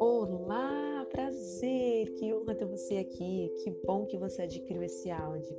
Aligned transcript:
Olá, 0.00 1.06
prazer! 1.10 2.14
Que 2.14 2.32
honra 2.32 2.54
ter 2.54 2.64
você 2.64 2.96
aqui. 2.96 3.52
Que 3.62 3.70
bom 3.84 4.06
que 4.06 4.16
você 4.16 4.42
adquiriu 4.42 4.82
esse 4.82 5.10
áudio. 5.10 5.54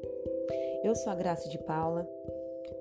Eu 0.83 0.95
sou 0.95 1.11
a 1.11 1.15
Graça 1.15 1.47
de 1.49 1.59
Paula 1.59 2.09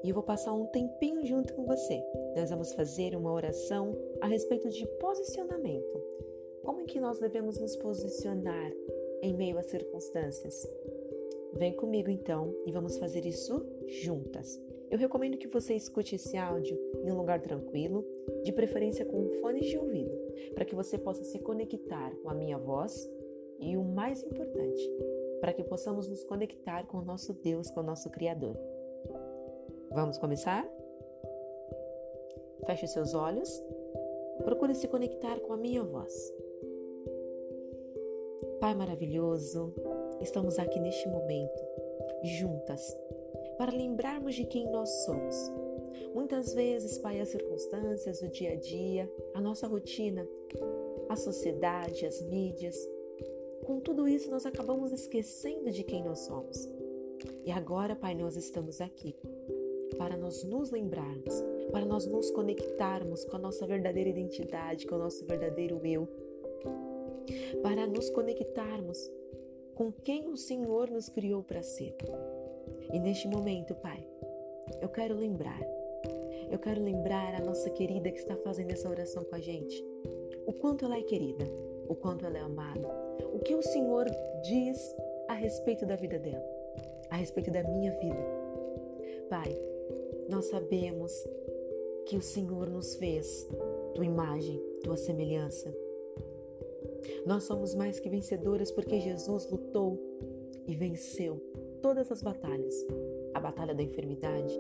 e 0.03 0.09
eu 0.09 0.15
vou 0.15 0.23
passar 0.23 0.55
um 0.55 0.65
tempinho 0.67 1.27
junto 1.27 1.53
com 1.53 1.67
você. 1.67 2.03
Nós 2.35 2.49
vamos 2.49 2.73
fazer 2.73 3.15
uma 3.15 3.33
oração 3.33 3.95
a 4.23 4.27
respeito 4.27 4.71
de 4.71 4.87
posicionamento. 4.99 6.03
Como 6.65 6.81
é 6.81 6.85
que 6.85 6.99
nós 6.99 7.19
devemos 7.19 7.59
nos 7.59 7.77
posicionar 7.77 8.73
em 9.21 9.35
meio 9.35 9.59
às 9.59 9.67
circunstâncias? 9.67 10.67
Vem 11.53 11.75
comigo 11.75 12.09
então 12.11 12.55
e 12.65 12.73
vamos 12.73 12.97
fazer 12.97 13.27
isso 13.27 13.63
juntas. 13.87 14.59
Eu 14.95 14.99
recomendo 15.01 15.37
que 15.37 15.49
você 15.49 15.75
escute 15.75 16.15
esse 16.15 16.37
áudio 16.37 16.79
em 17.03 17.11
um 17.11 17.17
lugar 17.17 17.41
tranquilo, 17.41 18.07
de 18.45 18.53
preferência 18.53 19.05
com 19.05 19.29
fones 19.41 19.67
de 19.67 19.77
ouvido, 19.77 20.17
para 20.55 20.65
que 20.65 20.73
você 20.73 20.97
possa 20.97 21.25
se 21.25 21.41
conectar 21.41 22.15
com 22.23 22.31
a 22.31 22.35
minha 22.35 22.57
voz 22.57 23.11
e 23.59 23.77
o 23.77 23.83
mais 23.83 24.23
importante, 24.23 24.89
para 25.41 25.53
que 25.53 25.65
possamos 25.65 26.07
nos 26.07 26.23
conectar 26.23 26.87
com 26.87 26.99
o 26.99 27.05
nosso 27.05 27.33
Deus, 27.33 27.73
com 27.73 27.81
o 27.81 27.83
nosso 27.83 28.09
Criador. 28.09 28.57
Vamos 29.91 30.17
começar? 30.17 30.65
Feche 32.65 32.87
seus 32.87 33.15
olhos, 33.15 33.51
procure 34.45 34.77
se 34.77 34.87
conectar 34.87 35.41
com 35.41 35.55
a 35.55 35.57
minha 35.57 35.83
voz. 35.83 36.33
Pai 38.61 38.77
maravilhoso, 38.77 39.75
estamos 40.21 40.57
aqui 40.57 40.79
neste 40.79 41.09
momento, 41.09 41.61
juntas, 42.23 42.97
para 43.57 43.73
lembrarmos 43.73 44.35
de 44.35 44.45
quem 44.45 44.71
nós 44.71 44.89
somos. 45.05 45.53
Muitas 46.15 46.55
vezes, 46.55 46.99
Pai, 46.99 47.21
as 47.21 47.29
circunstâncias, 47.29 48.23
o 48.23 48.29
dia 48.29 48.53
a 48.53 48.57
dia, 48.57 49.11
a 49.35 49.41
nossa 49.41 49.67
rotina, 49.67 50.27
a 51.09 51.17
sociedade, 51.17 52.07
as 52.07 52.23
mídias, 52.23 52.77
com 53.65 53.81
tudo 53.81 54.07
isso 54.07 54.31
nós 54.31 54.45
acabamos 54.45 54.93
esquecendo 54.93 55.71
de 55.71 55.83
quem 55.83 56.05
nós 56.05 56.21
somos. 56.21 56.69
E 57.45 57.51
agora, 57.51 57.97
Pai, 57.97 58.15
nós 58.15 58.37
estamos 58.37 58.81
aqui 58.81 59.17
para 59.97 60.17
nós 60.17 60.45
nos 60.45 60.71
lembrarmos, 60.71 61.43
para 61.71 61.85
nós 61.85 62.07
nos 62.07 62.31
conectarmos 62.31 63.25
com 63.25 63.37
a 63.37 63.39
nossa 63.39 63.67
verdadeira 63.67 64.11
identidade, 64.11 64.87
com 64.87 64.97
o 64.97 64.99
nosso 64.99 65.25
verdadeiro 65.25 65.81
eu, 65.85 66.09
para 67.63 67.87
nos 67.87 68.11
conectarmos 68.11 69.11
com 69.75 69.91
quem 69.91 70.29
o 70.29 70.37
Senhor 70.37 70.91
nos 70.91 71.09
criou 71.09 71.43
para 71.43 71.63
ser. 71.63 71.97
E 72.93 72.99
neste 72.99 73.29
momento, 73.29 73.75
Pai, 73.75 74.07
eu 74.81 74.89
quero 74.89 75.15
lembrar, 75.15 75.61
eu 76.51 76.59
quero 76.59 76.83
lembrar 76.83 77.35
a 77.35 77.45
nossa 77.45 77.71
querida 77.71 78.11
que 78.11 78.19
está 78.19 78.37
fazendo 78.37 78.71
essa 78.71 78.89
oração 78.89 79.25
com 79.25 79.35
a 79.35 79.41
gente, 79.41 79.85
o 80.47 80.53
quanto 80.53 80.85
ela 80.85 80.99
é 80.99 81.03
querida, 81.03 81.45
o 81.89 81.95
quanto 81.95 82.25
ela 82.25 82.39
é 82.39 82.41
amada, 82.41 82.89
o 83.33 83.39
que 83.39 83.55
o 83.55 83.63
Senhor 83.63 84.07
diz 84.43 84.95
a 85.29 85.35
respeito 85.35 85.87
da 85.87 85.97
vida 85.97 86.19
dela, 86.19 86.45
a 87.11 87.17
respeito 87.17 87.51
da 87.51 87.63
minha 87.63 87.93
vida. 87.93 88.45
Pai, 89.29 89.57
nós 90.29 90.47
sabemos 90.47 91.13
que 92.07 92.17
o 92.17 92.23
Senhor 92.23 92.69
nos 92.69 92.97
fez 92.97 93.49
tua 93.95 94.05
imagem, 94.05 94.61
tua 94.83 94.97
semelhança. 94.97 95.75
Nós 97.27 97.45
somos 97.45 97.75
mais 97.75 97.99
que 97.99 98.09
vencedoras 98.09 98.71
porque 98.71 99.01
Jesus 99.01 99.51
lutou 99.51 99.99
e 100.67 100.75
venceu 100.75 101.41
todas 101.85 102.11
as 102.11 102.23
batalhas 102.23 102.75
a 103.35 103.41
batalha 103.41 103.75
da 103.75 103.83
enfermidade, 103.83 104.59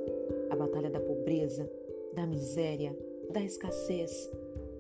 a 0.51 0.55
batalha 0.55 0.91
da 0.91 1.01
pobreza, 1.01 1.67
da 2.13 2.27
miséria, 2.27 2.95
da 3.33 3.41
escassez 3.41 4.31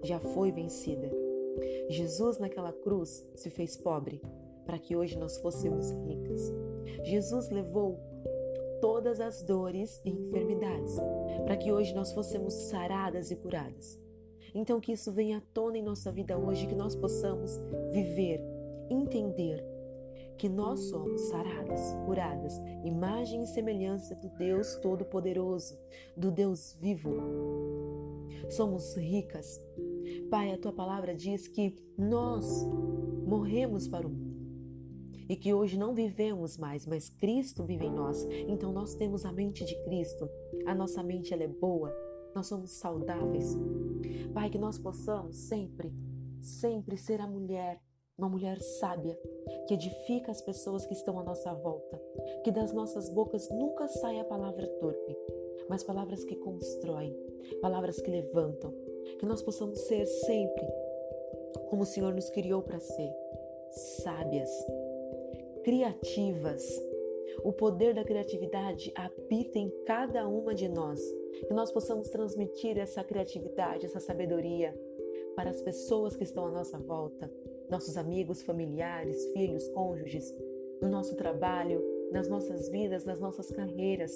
já 0.02 0.20
foi 0.20 0.52
vencida. 0.52 1.10
Jesus 1.88 2.36
naquela 2.36 2.70
cruz 2.70 3.26
se 3.34 3.48
fez 3.48 3.78
pobre 3.78 4.20
para 4.66 4.78
que 4.78 4.94
hoje 4.94 5.16
nós 5.16 5.38
fôssemos 5.38 5.90
ricas. 6.06 6.52
Jesus 7.04 7.48
levou 7.48 7.98
todas 8.78 9.20
as 9.20 9.42
dores 9.42 10.02
e 10.04 10.10
enfermidades, 10.10 10.94
para 11.46 11.56
que 11.56 11.72
hoje 11.72 11.94
nós 11.94 12.12
fossemos 12.12 12.52
saradas 12.52 13.30
e 13.30 13.36
curadas. 13.36 13.98
Então, 14.54 14.80
que 14.80 14.92
isso 14.92 15.10
venha 15.10 15.38
à 15.38 15.42
tona 15.54 15.78
em 15.78 15.82
nossa 15.82 16.12
vida 16.12 16.36
hoje, 16.36 16.66
que 16.66 16.74
nós 16.74 16.94
possamos 16.94 17.58
viver, 17.90 18.38
entender 18.90 19.73
que 20.38 20.48
nós 20.48 20.80
somos 20.80 21.20
saradas, 21.22 21.94
curadas, 22.04 22.60
imagem 22.84 23.42
e 23.42 23.46
semelhança 23.46 24.14
do 24.14 24.28
Deus 24.30 24.76
Todo-Poderoso, 24.76 25.78
do 26.16 26.30
Deus 26.30 26.76
vivo. 26.80 27.10
Somos 28.50 28.96
ricas. 28.96 29.60
Pai, 30.30 30.52
a 30.52 30.58
tua 30.58 30.72
palavra 30.72 31.14
diz 31.14 31.48
que 31.48 31.74
nós 31.96 32.64
morremos 33.26 33.88
para 33.88 34.06
o 34.06 34.10
mundo 34.10 34.34
e 35.28 35.36
que 35.36 35.54
hoje 35.54 35.78
não 35.78 35.94
vivemos 35.94 36.58
mais, 36.58 36.86
mas 36.86 37.08
Cristo 37.08 37.64
vive 37.64 37.86
em 37.86 37.92
nós. 37.92 38.26
Então 38.46 38.72
nós 38.72 38.94
temos 38.94 39.24
a 39.24 39.32
mente 39.32 39.64
de 39.64 39.74
Cristo. 39.84 40.28
A 40.66 40.74
nossa 40.74 41.02
mente 41.02 41.32
ela 41.32 41.44
é 41.44 41.48
boa. 41.48 41.94
Nós 42.34 42.46
somos 42.46 42.72
saudáveis. 42.72 43.56
Pai, 44.32 44.50
que 44.50 44.58
nós 44.58 44.78
possamos 44.78 45.36
sempre, 45.36 45.92
sempre 46.40 46.96
ser 46.96 47.20
a 47.20 47.26
mulher, 47.26 47.80
uma 48.16 48.28
mulher 48.28 48.60
sábia, 48.60 49.18
que 49.66 49.74
edifica 49.74 50.30
as 50.30 50.40
pessoas 50.40 50.86
que 50.86 50.92
estão 50.92 51.18
à 51.18 51.24
nossa 51.24 51.52
volta. 51.52 52.00
Que 52.44 52.50
das 52.50 52.72
nossas 52.72 53.08
bocas 53.08 53.48
nunca 53.50 53.88
saia 53.88 54.22
a 54.22 54.26
palavra 54.26 54.66
torpe, 54.78 55.16
mas 55.68 55.82
palavras 55.82 56.24
que 56.24 56.36
constroem, 56.36 57.14
palavras 57.60 58.00
que 58.00 58.10
levantam. 58.10 58.72
Que 59.18 59.26
nós 59.26 59.42
possamos 59.42 59.78
ser 59.80 60.06
sempre 60.06 60.66
como 61.68 61.82
o 61.82 61.86
Senhor 61.86 62.14
nos 62.14 62.30
criou 62.30 62.62
para 62.62 62.78
ser, 62.78 63.12
sábias, 64.02 64.50
criativas. 65.64 66.64
O 67.42 67.52
poder 67.52 67.94
da 67.94 68.04
criatividade 68.04 68.92
habita 68.94 69.58
em 69.58 69.68
cada 69.84 70.28
uma 70.28 70.54
de 70.54 70.68
nós. 70.68 71.00
Que 71.48 71.52
nós 71.52 71.72
possamos 71.72 72.08
transmitir 72.08 72.78
essa 72.78 73.02
criatividade, 73.02 73.86
essa 73.86 73.98
sabedoria 73.98 74.72
para 75.34 75.50
as 75.50 75.60
pessoas 75.60 76.16
que 76.16 76.22
estão 76.22 76.46
à 76.46 76.50
nossa 76.50 76.78
volta, 76.78 77.28
nossos 77.70 77.96
amigos, 77.96 78.42
familiares, 78.42 79.26
filhos, 79.32 79.68
cônjuges, 79.68 80.34
no 80.80 80.88
nosso 80.88 81.16
trabalho, 81.16 81.82
nas 82.12 82.28
nossas 82.28 82.68
vidas, 82.68 83.04
nas 83.04 83.20
nossas 83.20 83.50
carreiras. 83.50 84.12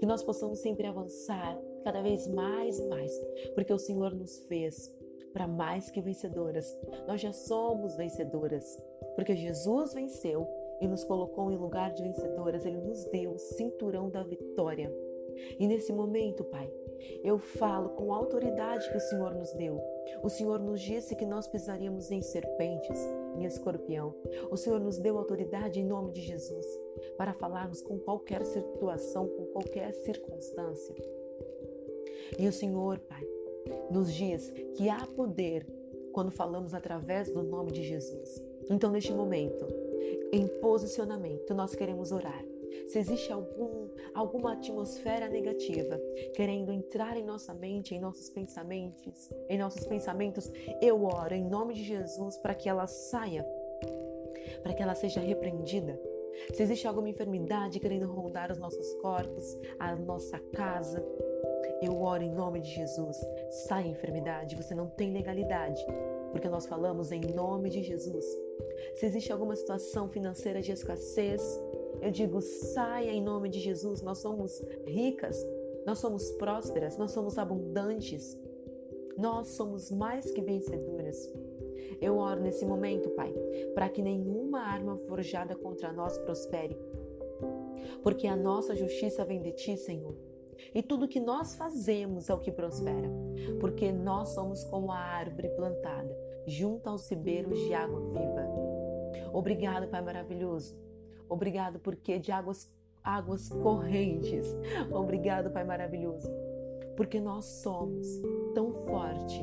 Que 0.00 0.06
nós 0.06 0.22
possamos 0.22 0.58
sempre 0.60 0.86
avançar 0.86 1.58
cada 1.84 2.02
vez 2.02 2.26
mais 2.28 2.78
e 2.78 2.86
mais, 2.86 3.12
porque 3.54 3.72
o 3.72 3.78
Senhor 3.78 4.14
nos 4.14 4.38
fez 4.46 4.94
para 5.32 5.46
mais 5.46 5.90
que 5.90 6.00
vencedoras. 6.00 6.76
Nós 7.06 7.20
já 7.20 7.32
somos 7.32 7.96
vencedoras, 7.96 8.80
porque 9.14 9.34
Jesus 9.34 9.94
venceu 9.94 10.46
e 10.80 10.86
nos 10.86 11.04
colocou 11.04 11.50
em 11.50 11.56
lugar 11.56 11.92
de 11.92 12.02
vencedoras, 12.02 12.64
Ele 12.64 12.80
nos 12.80 13.04
deu 13.06 13.32
o 13.32 13.38
cinturão 13.38 14.10
da 14.10 14.22
vitória. 14.22 14.92
E 15.58 15.66
nesse 15.66 15.92
momento, 15.92 16.44
Pai, 16.44 16.70
eu 17.22 17.38
falo 17.38 17.90
com 17.90 18.12
a 18.12 18.16
autoridade 18.16 18.88
que 18.90 18.96
o 18.96 19.00
Senhor 19.00 19.34
nos 19.34 19.52
deu. 19.52 19.80
O 20.22 20.28
Senhor 20.28 20.58
nos 20.58 20.80
disse 20.80 21.14
que 21.14 21.26
nós 21.26 21.46
pisaríamos 21.46 22.10
em 22.10 22.22
serpentes, 22.22 22.98
em 23.36 23.44
escorpião. 23.44 24.14
O 24.50 24.56
Senhor 24.56 24.80
nos 24.80 24.98
deu 24.98 25.18
autoridade 25.18 25.80
em 25.80 25.84
nome 25.84 26.12
de 26.12 26.20
Jesus 26.20 26.66
para 27.16 27.32
falarmos 27.32 27.80
com 27.80 27.98
qualquer 27.98 28.44
situação, 28.44 29.28
com 29.28 29.46
qualquer 29.46 29.92
circunstância. 29.92 30.94
E 32.38 32.46
o 32.46 32.52
Senhor, 32.52 32.98
Pai, 32.98 33.26
nos 33.90 34.12
diz 34.12 34.50
que 34.74 34.88
há 34.88 35.06
poder 35.06 35.66
quando 36.12 36.30
falamos 36.30 36.74
através 36.74 37.30
do 37.30 37.42
nome 37.42 37.70
de 37.70 37.82
Jesus. 37.82 38.42
Então, 38.70 38.90
neste 38.90 39.12
momento, 39.12 39.66
em 40.32 40.46
posicionamento, 40.60 41.54
nós 41.54 41.74
queremos 41.74 42.12
orar. 42.12 42.44
Se 42.88 42.98
existe 42.98 43.32
algum, 43.32 43.88
alguma 44.14 44.52
atmosfera 44.54 45.28
negativa 45.28 46.00
querendo 46.34 46.72
entrar 46.72 47.16
em 47.16 47.24
nossa 47.24 47.52
mente, 47.54 47.94
em 47.94 48.00
nossos 48.00 48.30
pensamentos, 48.30 49.30
em 49.48 49.58
nossos 49.58 49.86
pensamentos, 49.86 50.50
eu 50.80 51.04
oro 51.04 51.34
em 51.34 51.44
nome 51.44 51.74
de 51.74 51.84
Jesus 51.84 52.36
para 52.38 52.54
que 52.54 52.68
ela 52.68 52.86
saia, 52.86 53.44
para 54.62 54.74
que 54.74 54.82
ela 54.82 54.94
seja 54.94 55.20
repreendida. 55.20 56.00
Se 56.54 56.62
existe 56.62 56.86
alguma 56.86 57.08
enfermidade 57.08 57.80
querendo 57.80 58.06
rondar 58.06 58.50
os 58.52 58.58
nossos 58.58 58.94
corpos, 58.94 59.58
a 59.78 59.94
nossa 59.96 60.38
casa, 60.54 61.04
eu 61.82 62.00
oro 62.00 62.22
em 62.22 62.30
nome 62.30 62.60
de 62.60 62.70
Jesus. 62.70 63.16
Sai 63.66 63.88
enfermidade, 63.88 64.56
você 64.56 64.74
não 64.74 64.88
tem 64.88 65.12
legalidade, 65.12 65.84
porque 66.30 66.48
nós 66.48 66.66
falamos 66.66 67.12
em 67.12 67.20
nome 67.20 67.70
de 67.70 67.82
Jesus. 67.82 68.24
Se 68.96 69.06
existe 69.06 69.32
alguma 69.32 69.54
situação 69.54 70.08
financeira 70.08 70.60
de 70.60 70.72
escassez, 70.72 71.42
eu 72.00 72.10
digo: 72.10 72.40
saia 72.40 73.10
em 73.10 73.22
nome 73.22 73.48
de 73.48 73.60
Jesus. 73.60 74.02
Nós 74.02 74.18
somos 74.18 74.60
ricas, 74.86 75.36
nós 75.86 75.98
somos 75.98 76.30
prósperas, 76.32 76.96
nós 76.96 77.10
somos 77.10 77.38
abundantes, 77.38 78.38
nós 79.16 79.48
somos 79.48 79.90
mais 79.90 80.30
que 80.30 80.40
vencedoras. 80.40 81.28
Eu 82.00 82.18
oro 82.18 82.40
nesse 82.40 82.64
momento, 82.64 83.10
Pai, 83.10 83.32
para 83.74 83.88
que 83.88 84.02
nenhuma 84.02 84.60
arma 84.60 84.96
forjada 85.08 85.56
contra 85.56 85.92
nós 85.92 86.18
prospere, 86.18 86.76
porque 88.02 88.26
a 88.26 88.36
nossa 88.36 88.76
justiça 88.76 89.24
vem 89.24 89.40
de 89.40 89.52
Ti, 89.52 89.76
Senhor. 89.76 90.14
E 90.74 90.82
tudo 90.82 91.08
que 91.08 91.20
nós 91.20 91.54
fazemos 91.54 92.28
é 92.28 92.34
o 92.34 92.40
que 92.40 92.50
prospera, 92.50 93.08
porque 93.60 93.92
nós 93.92 94.30
somos 94.30 94.64
como 94.64 94.92
a 94.92 94.98
árvore 94.98 95.48
plantada 95.50 96.16
junto 96.46 96.88
aos 96.88 97.08
ribeiros 97.08 97.58
de 97.60 97.74
água 97.74 98.00
viva. 98.00 98.46
Obrigado, 99.32 99.88
Pai 99.88 100.02
maravilhoso. 100.02 100.76
Obrigado 101.28 101.78
porque 101.78 102.18
de 102.18 102.32
águas 102.32 102.72
águas 103.02 103.48
correntes. 103.48 104.46
Obrigado, 104.92 105.50
Pai 105.50 105.64
maravilhoso, 105.64 106.28
porque 106.96 107.20
nós 107.20 107.44
somos 107.44 108.06
tão 108.54 108.72
forte, 108.86 109.42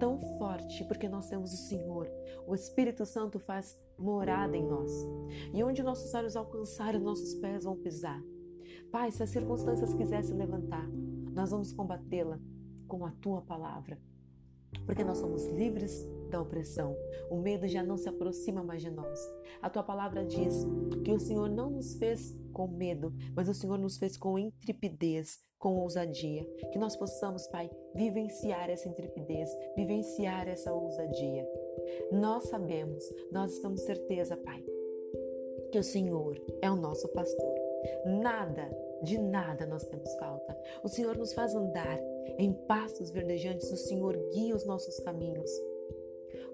tão 0.00 0.18
forte, 0.38 0.84
porque 0.84 1.08
nós 1.08 1.28
temos 1.28 1.52
o 1.52 1.56
Senhor. 1.56 2.10
O 2.46 2.54
Espírito 2.54 3.06
Santo 3.06 3.38
faz 3.38 3.80
morada 3.98 4.56
em 4.56 4.66
nós. 4.66 4.92
E 5.54 5.62
onde 5.62 5.82
nossos 5.82 6.12
olhos 6.14 6.36
alcançarem, 6.36 7.00
nossos 7.00 7.34
pés 7.34 7.64
vão 7.64 7.76
pisar. 7.76 8.20
Pai, 8.90 9.10
se 9.10 9.22
as 9.22 9.30
circunstâncias 9.30 9.94
quisessem 9.94 10.36
levantar, 10.36 10.88
nós 11.32 11.50
vamos 11.50 11.72
combatê-la 11.72 12.40
com 12.88 13.04
a 13.04 13.10
tua 13.20 13.42
palavra. 13.42 13.98
Porque 14.84 15.04
nós 15.04 15.18
somos 15.18 15.46
livres 15.46 16.06
da 16.28 16.40
opressão. 16.40 16.96
O 17.30 17.36
medo 17.36 17.66
já 17.66 17.82
não 17.82 17.96
se 17.96 18.08
aproxima 18.08 18.62
mais 18.62 18.82
de 18.82 18.90
nós. 18.90 19.18
A 19.60 19.70
tua 19.70 19.82
palavra 19.82 20.24
diz 20.24 20.64
que 21.04 21.12
o 21.12 21.18
Senhor 21.20 21.48
não 21.48 21.70
nos 21.70 21.94
fez 21.94 22.36
com 22.52 22.66
medo, 22.68 23.12
mas 23.34 23.48
o 23.48 23.54
Senhor 23.54 23.78
nos 23.78 23.98
fez 23.98 24.16
com 24.16 24.38
intrepidez, 24.38 25.38
com 25.58 25.78
ousadia. 25.78 26.44
Que 26.72 26.78
nós 26.78 26.96
possamos, 26.96 27.46
Pai, 27.48 27.70
vivenciar 27.94 28.70
essa 28.70 28.88
intrepidez, 28.88 29.50
vivenciar 29.76 30.48
essa 30.48 30.72
ousadia. 30.72 31.46
Nós 32.12 32.44
sabemos, 32.44 33.04
nós 33.30 33.52
estamos 33.52 33.82
certeza, 33.82 34.36
Pai, 34.36 34.64
que 35.70 35.78
o 35.78 35.84
Senhor 35.84 36.40
é 36.62 36.70
o 36.70 36.76
nosso 36.76 37.08
pastor. 37.08 37.54
Nada, 38.04 38.70
de 39.02 39.18
nada 39.18 39.66
nós 39.66 39.84
temos 39.84 40.12
falta. 40.16 40.56
O 40.82 40.88
Senhor 40.88 41.16
nos 41.16 41.32
faz 41.32 41.54
andar 41.54 42.00
em 42.38 42.52
pastos 42.52 43.10
verdejantes, 43.10 43.70
o 43.70 43.76
Senhor 43.76 44.16
guia 44.32 44.54
os 44.54 44.66
nossos 44.66 44.98
caminhos. 45.00 45.50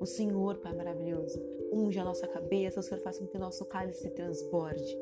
O 0.02 0.06
Senhor, 0.06 0.56
Pai 0.56 0.74
maravilhoso, 0.74 1.40
unge 1.72 1.96
a 1.96 2.04
nossa 2.04 2.26
cabeça, 2.26 2.80
o 2.80 2.82
Senhor 2.82 3.00
faz 3.00 3.20
com 3.20 3.26
que 3.28 3.36
o 3.36 3.40
nosso 3.40 3.64
cálice 3.64 4.00
se 4.00 4.10
transborde. 4.10 4.98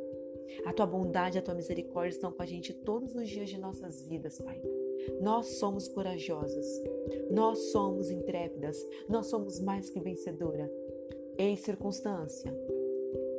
A 0.67 0.75
tua 0.75 0.85
bondade, 0.85 1.39
a 1.39 1.43
tua 1.43 1.55
misericórdia 1.55 2.11
estão 2.11 2.31
com 2.31 2.43
a 2.43 2.45
gente 2.45 2.75
todos 2.75 3.15
os 3.15 3.27
dias 3.27 3.49
de 3.49 3.57
nossas 3.57 4.03
vidas, 4.03 4.39
Pai. 4.43 4.61
Nós 5.19 5.47
somos 5.55 5.89
corajosas, 5.89 6.67
nós 7.31 7.71
somos 7.73 8.11
intrépidas, 8.11 8.77
nós 9.09 9.29
somos 9.29 9.59
mais 9.59 9.89
que 9.89 9.99
vencedora. 9.99 10.71
Em 11.39 11.57
circunstância, 11.57 12.55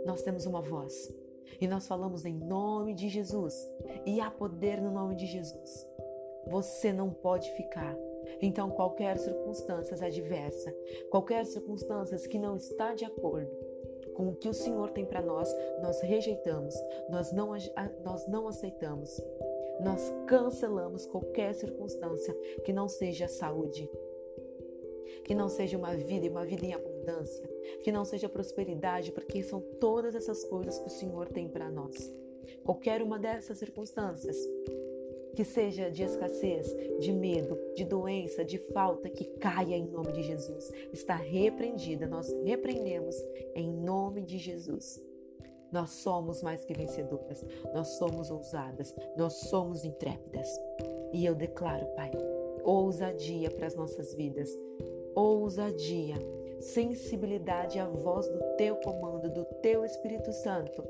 nós 0.03 0.23
temos 0.23 0.47
uma 0.47 0.63
voz 0.63 1.13
e 1.61 1.67
nós 1.67 1.87
falamos 1.87 2.25
em 2.25 2.33
nome 2.33 2.95
de 2.95 3.07
Jesus 3.07 3.53
e 4.03 4.19
há 4.19 4.31
poder 4.31 4.81
no 4.81 4.89
nome 4.89 5.15
de 5.15 5.27
Jesus. 5.27 5.87
Você 6.47 6.91
não 6.91 7.11
pode 7.11 7.51
ficar 7.55 7.95
então, 8.41 8.69
qualquer 8.69 9.17
circunstância 9.17 9.95
adversa, 10.05 10.75
qualquer 11.09 11.45
circunstância 11.45 12.17
que 12.29 12.37
não 12.37 12.55
está 12.55 12.93
de 12.93 13.05
acordo 13.05 13.51
com 14.13 14.29
o 14.29 14.35
que 14.35 14.49
o 14.49 14.53
Senhor 14.53 14.91
tem 14.91 15.05
para 15.05 15.21
nós, 15.21 15.53
nós 15.81 16.01
rejeitamos, 16.01 16.75
nós 17.09 17.31
não, 17.31 17.51
nós 18.03 18.27
não 18.27 18.47
aceitamos. 18.47 19.19
Nós 19.83 20.13
cancelamos 20.27 21.07
qualquer 21.07 21.55
circunstância 21.55 22.33
que 22.63 22.71
não 22.71 22.87
seja 22.87 23.27
saúde, 23.27 23.89
que 25.23 25.33
não 25.33 25.49
seja 25.49 25.77
uma 25.77 25.95
vida 25.95 26.25
e 26.25 26.29
uma 26.29 26.45
vida 26.45 26.65
em 26.65 26.73
abundância, 26.73 27.49
que 27.83 27.91
não 27.91 28.05
seja 28.05 28.29
prosperidade, 28.29 29.11
porque 29.11 29.41
são 29.41 29.59
todas 29.79 30.13
essas 30.13 30.43
coisas 30.43 30.77
que 30.77 30.87
o 30.87 30.91
Senhor 30.91 31.29
tem 31.29 31.47
para 31.47 31.69
nós. 31.69 32.13
Qualquer 32.63 33.01
uma 33.01 33.17
dessas 33.17 33.57
circunstâncias 33.57 34.37
que 35.35 35.43
seja 35.43 35.89
de 35.89 36.03
escassez, 36.03 36.75
de 36.99 37.11
medo, 37.11 37.57
de 37.75 37.85
doença, 37.85 38.43
de 38.43 38.57
falta, 38.73 39.09
que 39.09 39.25
caia 39.37 39.75
em 39.75 39.87
nome 39.87 40.11
de 40.11 40.23
Jesus. 40.23 40.71
Está 40.91 41.15
repreendida, 41.15 42.07
nós 42.07 42.31
repreendemos 42.43 43.15
em 43.55 43.71
nome 43.71 44.21
de 44.21 44.37
Jesus. 44.37 45.01
Nós 45.71 45.91
somos 45.91 46.43
mais 46.43 46.65
que 46.65 46.73
vencedoras, 46.73 47.43
nós 47.73 47.87
somos 47.97 48.29
ousadas, 48.29 48.93
nós 49.15 49.33
somos 49.33 49.85
intrépidas. 49.85 50.47
E 51.13 51.25
eu 51.25 51.33
declaro, 51.33 51.85
Pai, 51.95 52.11
ousadia 52.63 53.49
para 53.49 53.67
as 53.67 53.75
nossas 53.75 54.13
vidas, 54.13 54.49
ousadia, 55.15 56.15
sensibilidade 56.59 57.79
à 57.79 57.87
voz 57.87 58.27
do 58.27 58.39
Teu 58.57 58.75
comando, 58.77 59.29
do 59.29 59.45
Teu 59.61 59.85
Espírito 59.85 60.31
Santo. 60.33 60.83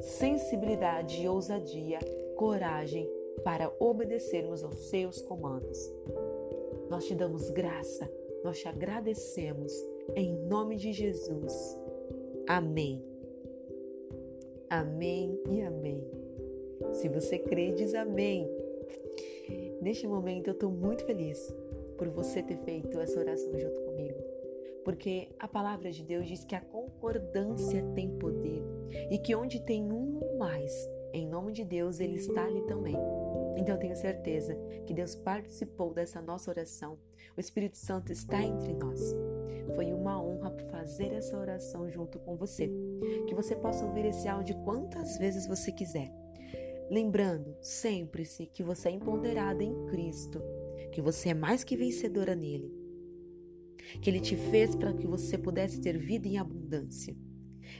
Sensibilidade 0.00 1.28
ousadia 1.28 1.98
coragem 2.36 3.08
para 3.44 3.72
obedecermos 3.80 4.62
aos 4.62 4.76
seus 4.88 5.20
comandos. 5.22 5.92
Nós 6.88 7.06
te 7.06 7.14
damos 7.14 7.50
graça, 7.50 8.10
nós 8.44 8.58
te 8.58 8.68
agradecemos 8.68 9.72
em 10.14 10.34
nome 10.46 10.76
de 10.76 10.92
Jesus. 10.92 11.78
Amém. 12.46 13.04
Amém 14.68 15.38
e 15.50 15.60
amém. 15.62 16.02
Se 16.92 17.08
você 17.08 17.38
crê, 17.38 17.72
diz 17.72 17.94
amém. 17.94 18.48
Neste 19.80 20.06
momento 20.06 20.48
eu 20.48 20.54
estou 20.54 20.70
muito 20.70 21.04
feliz 21.04 21.54
por 21.96 22.08
você 22.08 22.42
ter 22.42 22.56
feito 22.58 22.98
essa 23.00 23.18
oração 23.18 23.58
junto 23.58 23.80
comigo, 23.82 24.18
porque 24.84 25.28
a 25.38 25.46
palavra 25.46 25.90
de 25.90 26.02
Deus 26.02 26.26
diz 26.26 26.44
que 26.44 26.54
a 26.54 26.60
concordância 26.60 27.82
tem 27.94 28.10
poder 28.18 28.62
e 29.10 29.18
que 29.18 29.34
onde 29.34 29.60
tem 29.60 29.92
um 29.92 30.36
mais, 30.38 30.72
em 31.12 31.26
nome 31.26 31.52
de 31.52 31.64
Deus, 31.64 32.00
Ele 32.00 32.16
está 32.16 32.44
ali 32.44 32.62
também. 32.62 32.96
Então 33.56 33.74
eu 33.74 33.78
tenho 33.78 33.96
certeza 33.96 34.56
que 34.86 34.94
Deus 34.94 35.14
participou 35.14 35.92
dessa 35.92 36.20
nossa 36.20 36.50
oração. 36.50 36.98
O 37.36 37.40
Espírito 37.40 37.76
Santo 37.76 38.12
está 38.12 38.42
entre 38.42 38.72
nós. 38.74 39.14
Foi 39.74 39.92
uma 39.92 40.22
honra 40.22 40.50
fazer 40.70 41.12
essa 41.12 41.38
oração 41.38 41.88
junto 41.90 42.18
com 42.18 42.36
você. 42.36 42.70
Que 43.26 43.34
você 43.34 43.54
possa 43.56 43.84
ouvir 43.84 44.04
esse 44.06 44.28
áudio 44.28 44.56
quantas 44.64 45.18
vezes 45.18 45.46
você 45.46 45.72
quiser. 45.72 46.12
Lembrando 46.90 47.56
sempre-se 47.60 48.46
que 48.46 48.62
você 48.62 48.88
é 48.88 48.92
empoderada 48.92 49.62
em 49.62 49.86
Cristo, 49.86 50.42
que 50.92 51.00
você 51.00 51.30
é 51.30 51.34
mais 51.34 51.64
que 51.64 51.76
vencedora 51.76 52.34
nele, 52.34 52.70
que 54.02 54.10
ele 54.10 54.20
te 54.20 54.36
fez 54.36 54.74
para 54.74 54.92
que 54.92 55.06
você 55.06 55.38
pudesse 55.38 55.80
ter 55.80 55.96
vida 55.96 56.28
em 56.28 56.36
abundância. 56.36 57.16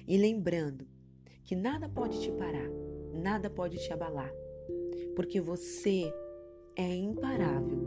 E 0.08 0.16
lembrando 0.16 0.86
que 1.44 1.54
nada 1.54 1.90
pode 1.90 2.22
te 2.22 2.32
parar 2.32 2.70
nada 3.12 3.50
pode 3.50 3.78
te 3.78 3.92
abalar, 3.92 4.32
porque 5.14 5.40
você 5.40 6.12
é 6.76 6.94
imparável. 6.94 7.78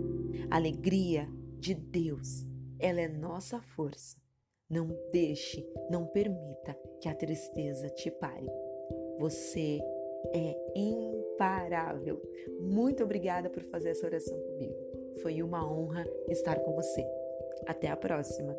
Alegria 0.50 1.28
de 1.60 1.74
Deus, 1.74 2.46
ela 2.80 3.02
é 3.02 3.08
nossa 3.08 3.62
força. 3.62 4.18
Não 4.70 4.88
deixe, 5.12 5.66
não 5.90 6.06
permita 6.08 6.78
que 7.02 7.08
a 7.08 7.16
tristeza 7.16 7.90
te 7.90 8.10
pare. 8.12 8.48
Você 9.20 9.80
é 10.34 10.56
imparável. 10.76 12.22
Muito 12.60 13.04
obrigada 13.04 13.50
por 13.50 13.64
fazer 13.64 13.90
essa 13.90 14.06
oração 14.06 14.38
comigo. 14.40 14.76
Foi 15.22 15.42
uma 15.42 15.72
honra 15.72 16.04
estar 16.30 16.60
com 16.60 16.74
você. 16.74 17.06
Até 17.68 17.88
a 17.88 17.96
próxima. 17.96 18.58